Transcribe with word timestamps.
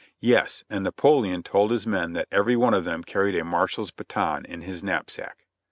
Yes! 0.19 0.63
and 0.67 0.83
Napo 0.83 1.19
leon 1.19 1.43
told 1.43 1.69
his 1.69 1.85
men 1.85 2.13
that 2.13 2.27
"every 2.31 2.55
one 2.55 2.73
of 2.73 2.85
them 2.85 3.03
carried 3.03 3.35
a 3.35 3.43
marshal's 3.43 3.91
baton 3.91 4.45
in 4.45 4.61
his 4.61 4.81
knapsack." 4.81 5.45